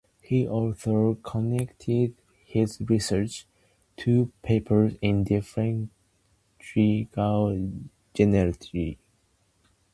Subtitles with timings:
[0.23, 3.45] He also continued his research,
[3.95, 5.87] publishing two papers in differential
[8.15, 8.97] geometry.